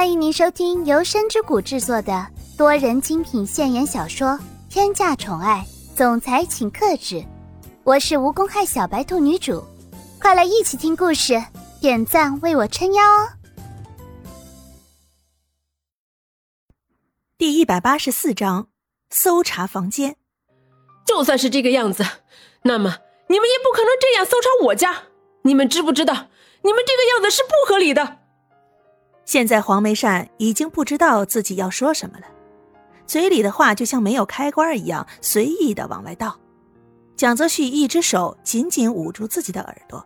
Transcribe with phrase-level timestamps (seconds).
[0.00, 4.28] 欢迎您收听由深之谷制作的多人精品现言小说
[4.70, 5.62] 《天价宠爱
[5.94, 7.16] 总裁请克制》，
[7.84, 9.62] 我是无公害小白兔女主，
[10.18, 11.44] 快来一起听故事，
[11.82, 13.28] 点赞为我撑腰哦！
[17.36, 18.68] 第一百八十四章，
[19.10, 20.16] 搜查房间。
[21.04, 22.02] 就算是这个样子，
[22.62, 22.96] 那么
[23.28, 25.02] 你们也不可能这样搜查我家。
[25.42, 26.28] 你们知不知道？
[26.62, 28.19] 你们这个样子是不合理的。
[29.30, 32.26] 现在黄梅善已经不知道自己要说什么了，
[33.06, 36.36] 嘴里的话就像没有开关一样随意的往外倒。
[37.14, 40.04] 蒋泽旭一只手紧紧捂住自己的耳朵，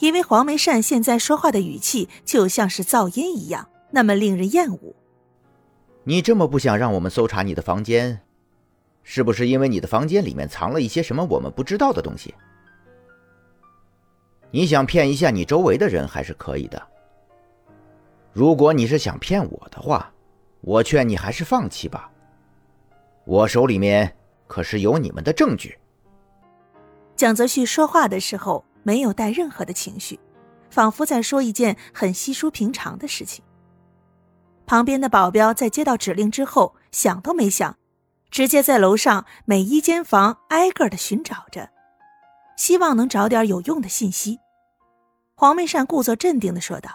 [0.00, 4.96] 因为黄梅善现在说话的语气就像是噪音一样，那么令人厌恶。
[6.02, 8.20] 你这么不想让我们搜查你的房间，
[9.04, 12.34] 是不是因为你的房间里面藏了一些什么我们不知道的东西？
[14.50, 16.89] 你想骗一下你周围的人还是可以的。
[18.32, 20.12] 如果你是想骗我的话，
[20.60, 22.10] 我劝你还是放弃吧。
[23.24, 25.78] 我手里面可是有你们的证据。
[27.16, 30.18] 蒋泽旭说话的时候没有带任何的情绪，
[30.70, 33.44] 仿佛在说一件很稀疏平常的事情。
[34.64, 37.76] 旁边的保镖在接到指令之后，想都没想，
[38.30, 41.68] 直接在楼上每一间房挨个的寻找着。
[42.56, 44.38] 希望能找点有用的信息。
[45.34, 46.90] 黄梅善故作镇定的说道：“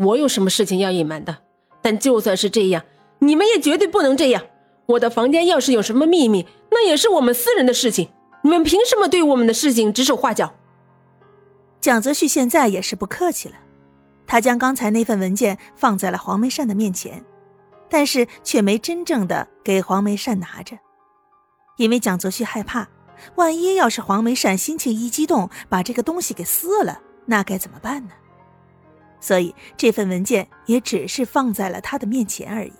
[0.00, 1.38] 我有什么事情要隐瞒的？
[1.82, 2.84] 但就算是这样，
[3.20, 4.42] 你们也绝对不能这样。
[4.86, 8.10] 我的房间要是有什么秘密，那也是我们私人的事情。
[8.42, 10.54] 你们凭什么对我们的事情指手画脚？”
[11.80, 13.54] 蒋泽旭现在也是不客气了，
[14.26, 17.24] 他将刚才那份文件放在了黄梅善的面前，
[17.88, 20.78] 但是却没真正的给黄梅善拿着，
[21.76, 22.88] 因为蒋泽旭害怕。
[23.36, 28.12] 万一要是黄梅善心情一激动，把这个东西给撕了，那该怎么办呢？
[29.20, 32.72] 所以这份文件也只是放在了他的面前而已。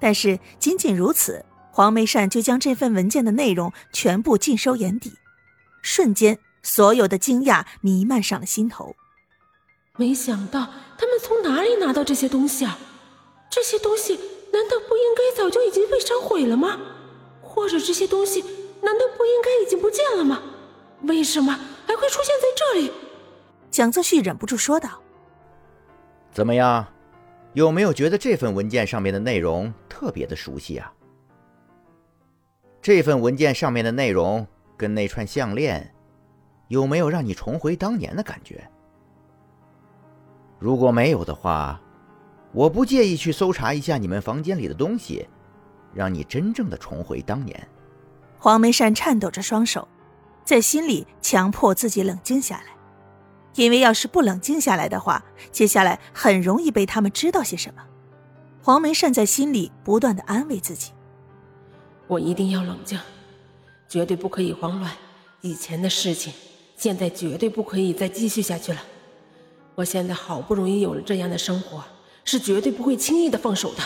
[0.00, 5.12] 但是仅仅如此，黄梅善就将这份文件的内容全部尽收眼底，
[5.82, 8.94] 瞬间，所有的惊讶弥漫上了心头。
[9.96, 12.78] 没想到他们从哪里拿到这些东西啊？
[13.50, 14.14] 这些东西
[14.52, 16.78] 难道不应该早就已经被烧毁了吗？
[17.42, 18.44] 或者这些东西？
[18.80, 20.40] 难道不应该已经不见了吗？
[21.02, 22.92] 为什么还会出现在这里？
[23.70, 25.00] 蒋泽旭忍不住说道
[26.32, 26.86] ：“怎么样，
[27.52, 30.92] 有没有觉得这份文件上面的内容特别的熟悉啊？
[32.80, 34.46] 这份文件上面的内容
[34.76, 35.92] 跟那串项链，
[36.68, 38.68] 有没有让你重回当年的感觉？
[40.58, 41.80] 如果没有的话，
[42.52, 45.28] 我不介意去搜查一下你们房间里的东西，
[45.92, 47.68] 让你真正的重回当年。”
[48.40, 49.86] 黄梅善颤抖着双手，
[50.44, 52.77] 在心里强迫自己冷静下来，
[53.54, 57.82] 因为要是不冷静下来的话，接下来很容易被他们知道些什么。
[58.62, 60.92] 黄梅善在心里不断的安慰自己
[62.06, 62.98] ：“我一定要冷静，
[63.88, 64.92] 绝对不可以慌乱。
[65.40, 66.32] 以前的事情，
[66.76, 68.80] 现在绝对不可以再继续下去了。
[69.74, 71.84] 我现在好不容易有了这样的生活，
[72.24, 73.82] 是绝对不会轻易的放手的。”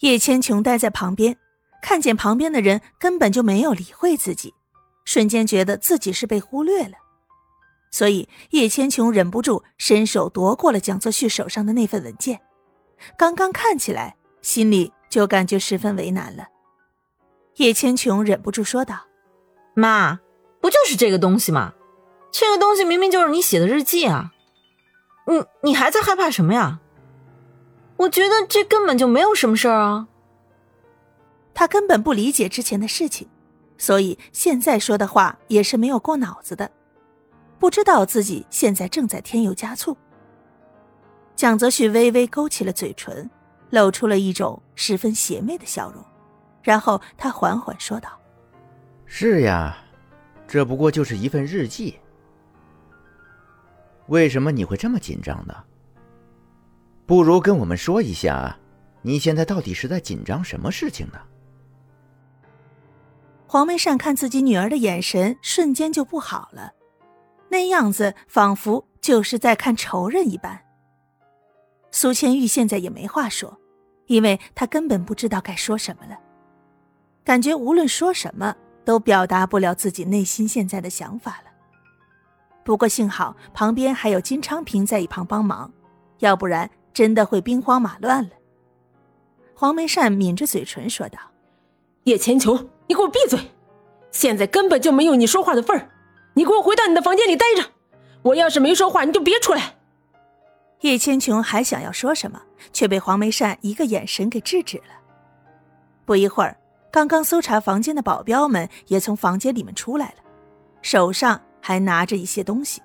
[0.00, 1.36] 叶千琼待在旁边。
[1.80, 4.52] 看见旁边的人根本就没有理会自己，
[5.04, 6.94] 瞬间觉得自己是被忽略了，
[7.90, 12.40] 所以叶千琼忍不住伸手夺过了蒋泽旭手上的那份文件。
[13.16, 16.48] 刚刚看起来，心里就感觉十分为难了。
[17.56, 19.06] 叶千琼忍不住说道
[19.74, 20.20] ：“妈，
[20.60, 21.74] 不就是这个东西吗？
[22.30, 24.32] 这个东西明明就是你写的日记啊！
[25.26, 26.80] 你你还在害怕什么呀？
[27.96, 30.08] 我觉得这根本就没有什么事儿啊。”
[31.54, 33.28] 他根本不理解之前的事情，
[33.76, 36.70] 所以现在说的话也是没有过脑子的，
[37.58, 39.96] 不知道自己现在正在添油加醋。
[41.34, 43.28] 蒋泽旭微微勾起了嘴唇，
[43.70, 46.04] 露出了一种十分邪魅的笑容，
[46.62, 48.10] 然后他缓缓说道
[49.06, 49.76] ：“是呀，
[50.46, 51.98] 这不过就是一份日记。
[54.06, 55.54] 为什么你会这么紧张呢？
[57.06, 58.56] 不如跟我们说一下，
[59.02, 61.18] 你现在到底是在紧张什么事情呢？”
[63.46, 66.70] 黄梅善看自己女儿的眼神瞬间就不好了，
[67.58, 70.60] 那样子仿佛就是在看仇人一般。
[71.90, 73.58] 苏千玉现在也没话说，
[74.06, 76.16] 因为她根本不知道该说什么了，
[77.24, 81.50] 感觉无论说什么都表达不了自己内心现在的想法了。
[82.62, 85.68] 不过幸好旁边还有金昌平在一旁帮忙，
[86.20, 88.30] 要不然真的会兵荒马乱了。
[89.56, 91.18] 黄梅善抿着嘴唇说道
[92.04, 93.36] ：“叶千琼。”你给我闭嘴！
[94.12, 95.90] 现在根本就没有你说话的份儿。
[96.38, 97.72] 你给我回到你的房间里待着。
[98.22, 99.74] 我要是没说话，你就别出来。
[100.82, 102.40] 叶千琼还想要说什么，
[102.72, 104.94] 却被黄梅善一个眼神给制止了。
[106.04, 106.56] 不一会儿，
[106.92, 110.22] 刚刚搜查房间的保镖们也从房间里面出来了，
[110.80, 112.80] 手上还拿着一些东西。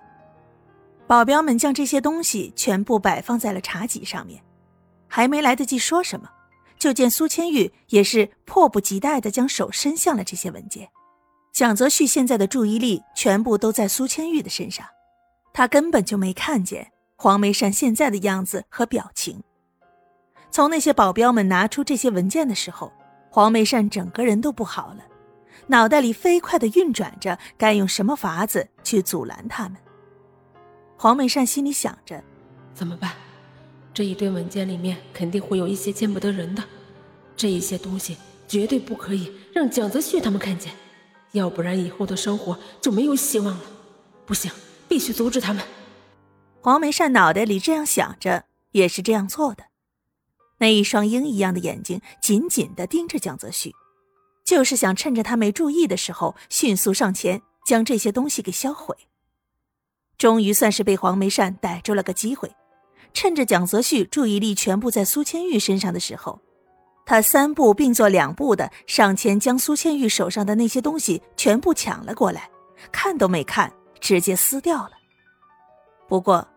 [1.05, 4.41] 保镖们将这些东西全部摆放在了茶几上面，
[5.07, 6.27] 还没来得及说什么，
[6.79, 10.89] 就见苏千玉也是迫不及待地将手伸向了这些文件。
[11.53, 14.87] 蒋泽旭现在的注意力全部都在苏千玉的身上，
[15.53, 16.91] 他根本就没看见。
[17.15, 19.41] 黄梅善现在的样子和表情。
[20.49, 22.91] 从那些保镖们拿出这些文件的时候，
[23.29, 25.05] 黄梅善整个人都不好了，
[25.67, 29.77] 脑袋里飞快地运转着该用什么法子去阻拦他们。
[30.97, 32.21] 黄梅善心里想着：
[32.73, 33.11] 怎么办？
[33.93, 36.63] 这一堆文件里面肯定会有一些见不得人的，
[37.37, 38.17] 这一些东西
[38.47, 40.73] 绝对不可以让蒋泽旭他们看见，
[41.33, 43.61] 要不然以后的生活就没有希望了。
[44.25, 44.51] 不行，
[44.87, 45.63] 必须阻止他们。
[46.61, 49.65] 黄梅善脑袋里这样想着，也是这样做的。
[50.59, 53.73] 那一双鹰一样的眼睛紧紧地盯着江泽旭，
[54.45, 58.95] 就是想趁着他没注意的时候，迅速上前将这些东西给销毁。
[60.17, 62.55] 终于算是被黄梅善逮住了个机会，
[63.11, 66.39] 趁着蒋泽旭注意力全部在苏千玉身上的时候，
[67.05, 72.49] 他三步并作两步的上前，将苏千玉手上的那些东西全部抢了过来，
[72.91, 74.91] 看都没看，直接撕掉了。
[76.07, 76.47] 不过。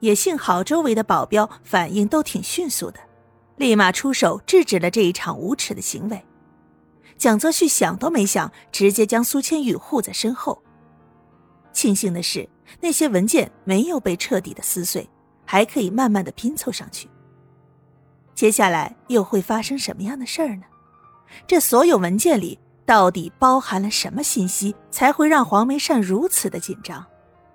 [0.00, 3.00] 也幸好周围的保镖反应都挺迅速的，
[3.56, 6.22] 立马出手制止了这一场无耻的行为。
[7.16, 10.62] 蒋泽旭想都没想，直接将苏千玉护在身后。
[11.72, 12.46] 庆幸的是，
[12.82, 15.08] 那些文件没有被彻底的撕碎，
[15.46, 17.08] 还可以慢慢的拼凑上去。
[18.34, 20.64] 接下来又会发生什么样的事儿呢？
[21.46, 27.04] 这所有文件里到底包含了什么信息，才会让黄梅善如此的紧张？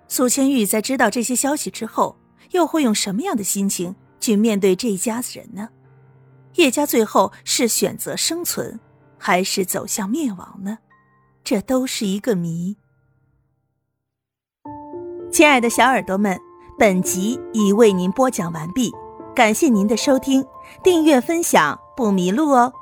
[0.08, 2.16] 苏千玉在知道这些消息之后。
[2.52, 5.70] 又会用什么样的心情去面对这一家子人呢？
[6.56, 8.80] 叶家最后是选择生存，
[9.20, 10.80] 还是走向灭亡呢？
[11.44, 12.76] 这都是一个谜。
[15.32, 16.40] 亲爱的小耳朵们，
[16.80, 18.92] 本集已为您播讲完毕，
[19.36, 20.46] 感谢您的收听，
[20.84, 22.74] 订阅分享不迷路哦。